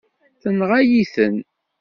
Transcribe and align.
Tenɣa-yi-ten. 0.41 1.35